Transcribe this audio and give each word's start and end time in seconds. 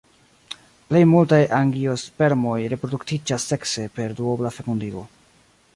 Plej 0.91 1.01
multaj 1.09 1.41
angiospermoj 1.57 2.57
reproduktiĝas 2.75 3.47
sekse 3.53 3.87
per 3.99 4.19
duobla 4.23 4.55
fekundigo. 4.59 5.07